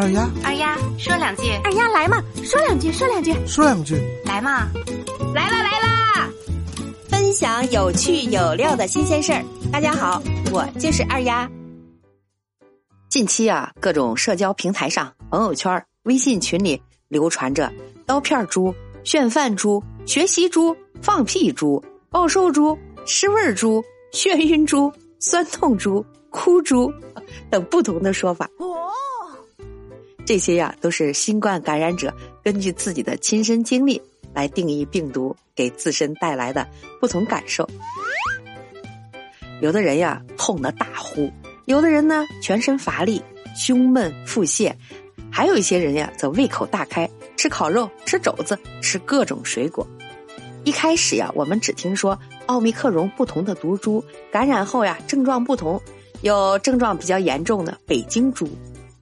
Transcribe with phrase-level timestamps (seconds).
[0.00, 1.42] 二丫，二丫，说两句。
[1.62, 3.96] 二丫来嘛，说两句，说两句，说两句。
[4.24, 4.66] 来嘛，
[5.34, 6.30] 来啦来啦！
[7.10, 9.44] 分享有趣有料的新鲜事儿。
[9.70, 11.46] 大家好，我就是二丫。
[13.10, 17.70] 近期啊，各种社交平台上、朋友圈、微信群里流传着
[18.06, 26.90] 刀片猪、炫饭猪、学习猪、放屁猪、暴瘦猪、吃味猪、眩晕猪、酸痛猪、哭猪
[27.50, 28.48] 等不同的说法。
[30.30, 34.00] 这些呀，都是新冠感染者根据自己的亲身经历
[34.32, 36.64] 来定义病毒给自身带来的
[37.00, 37.68] 不同感受。
[39.60, 41.28] 有的人呀，痛得大呼；
[41.64, 43.20] 有的人呢，全身乏力、
[43.56, 44.72] 胸闷、腹泻；
[45.32, 49.84] 还有一些人呀，则胃口大开，吃烤肉、吃肘子、吃各种水果。
[50.62, 55.82] 一开始呀，我们只听说奥密克戎不同的毒株感染后呀，症状不同，
[56.22, 58.48] 有症状比较严重的北京猪。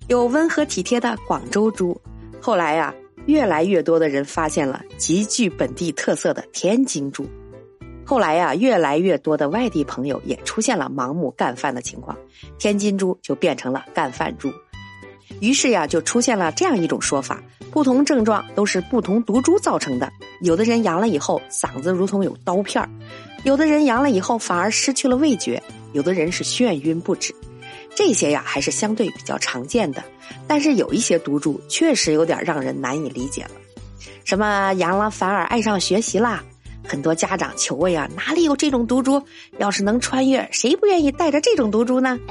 [0.09, 2.01] 有温和体贴的广州猪，
[2.41, 2.95] 后来呀，
[3.27, 7.29] 越来越多的人发现了极具本地特色的天津猪。
[8.07, 12.17] 后来呀，越来越多的外地朋友也出现了盲目干饭的情况，
[12.59, 14.51] 天津猪就变成了干饭猪。
[15.43, 20.11] 于是呀，就出现了这样一种说法：不同症状都是不同毒株造成的。
[20.41, 22.89] 有的人阳了以后嗓子如同有刀片儿，
[23.45, 27.35] 有的人阳了以后反而失去了味觉，有的人是眩晕不止。
[27.99, 30.05] 这些呀还是相对比较常见的，
[30.47, 33.51] 但是有一些毒株确实有点让人难以理解了。
[34.25, 36.45] 什么阳了反而爱上学习啦？
[36.87, 39.21] 很多家长求问啊，哪里有这种毒株？
[39.59, 42.17] 要是能穿越，谁不愿意带着这种毒株呢？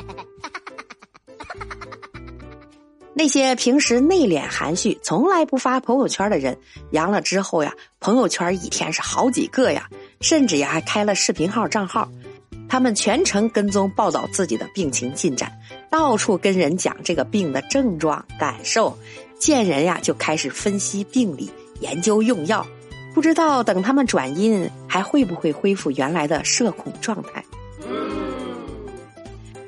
[3.13, 6.57] 那些平时内敛含蓄、从来不发朋友圈的人，
[6.91, 9.89] 阳了之后呀，朋友圈一天是好几个呀，
[10.21, 12.09] 甚至呀还开了视频号账号。
[12.69, 15.51] 他们全程跟踪报道自己的病情进展，
[15.89, 18.97] 到处跟人讲这个病的症状感受，
[19.39, 22.65] 见人呀就开始分析病理、研究用药，
[23.13, 27.43] 不知道等他们转阴还会不会恢复原来的社恐状态。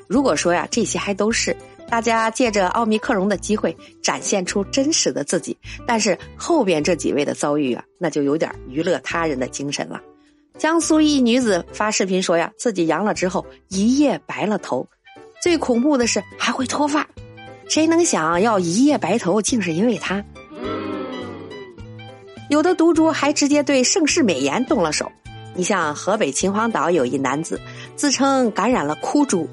[0.08, 1.56] 如果说呀这些还都是
[1.88, 10.02] 大家借着奥密克戎的机会展现出真实的自己，但是后边这几位的遭遇啊，那就有点娱乐他人的精神了。
[10.60, 14.86] 江苏一女子发视频说呀，自己阳了之后一夜白了头，
[15.42, 17.08] 最恐怖的是还会脱发。
[17.70, 20.22] 谁能想要一夜白头，竟是因为她？
[22.50, 25.10] 有的毒株还直接对盛世美颜动了手。
[25.56, 27.58] 你像河北秦皇岛有一男子，
[27.96, 29.48] 自称感染了哭猪，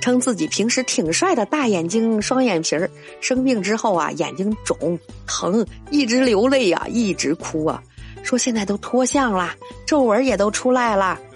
[0.00, 2.88] 称自己平时挺帅的大眼睛、双眼皮儿，
[3.20, 4.96] 生病之后啊，眼睛肿
[5.26, 7.82] 疼，一直流泪呀，一直哭啊。
[8.22, 9.50] 说现在都脱相了，
[9.86, 11.18] 皱纹也都出来了。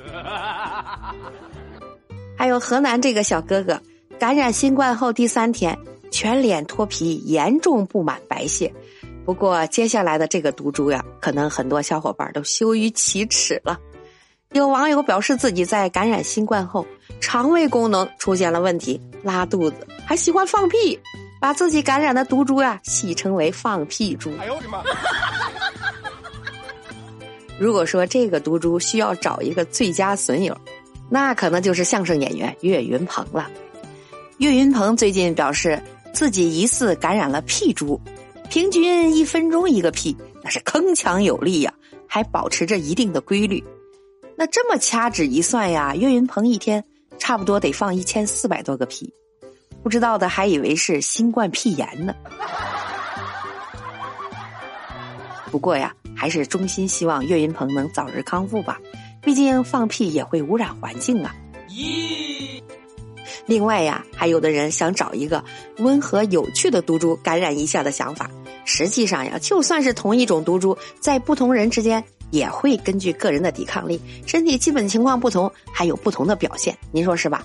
[2.37, 3.81] 还有河南这个小哥哥，
[4.19, 5.77] 感染新冠后第三天，
[6.11, 8.73] 全脸脱皮，严重布满白屑。
[9.25, 13.79] 不过接下来的这个毒株呀，可能很多小伙伴都羞于启齿了。
[14.53, 16.87] 有网友表示自己在感染新冠后，
[17.21, 20.99] 肠胃功能出现了问题，拉肚子，还喜欢放屁，
[21.41, 24.31] 把自己感染的毒株呀戏称为“放屁猪”。
[24.39, 24.83] 哎呦我的妈！
[27.59, 30.57] 如果说这个毒株需要找一个最佳损友，
[31.09, 33.51] 那可能就是相声演员岳云鹏了。
[34.39, 35.81] 岳云鹏最近表示
[36.13, 37.99] 自己疑似感染了屁株，
[38.51, 41.73] 平均一分钟一个屁，那是铿锵有力呀，
[42.07, 43.65] 还保持着一定的规律。
[44.37, 46.85] 那这么掐指一算呀，岳云鹏一天
[47.19, 49.11] 差不多得放一千四百多个屁，
[49.83, 52.15] 不知道的还以为是新冠屁炎呢。
[55.51, 55.95] 不过呀。
[56.17, 58.81] 还是衷心希望岳云鹏能早日康复吧，
[59.23, 61.37] 毕竟放屁也会污染环境啊。
[61.69, 62.63] 咦，
[63.45, 65.45] 另外呀，还有的人想找一个
[65.79, 68.31] 温和有趣的毒株感染一下的想法，
[68.65, 76.77] 实际上呀，就算是同一种毒株，在不同人之间也会根据个人的抵抗力、身体基本情况不同，还有不同的表现。
[76.91, 77.45] 您说是吧？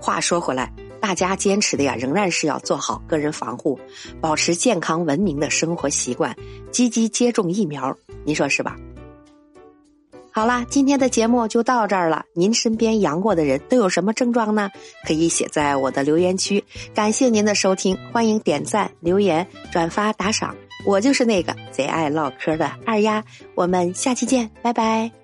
[0.00, 0.72] 话说回来。
[1.02, 3.78] 大家坚持的呀，仍然是要做好个人防护，
[4.20, 6.34] 保持健康文明的生活习惯，
[6.70, 7.94] 积极接种疫苗，
[8.24, 8.76] 您说是吧？
[10.30, 12.24] 好啦，今天的节目就到这儿了。
[12.34, 14.70] 您身边阳过的人都有什么症状呢？
[15.04, 16.64] 可以写在我的留言区。
[16.94, 20.56] 感谢您的收听，欢迎点赞、留言、转发、打赏。
[20.86, 23.22] 我就是那个贼爱唠嗑的二丫，
[23.54, 25.21] 我们下期见，拜拜。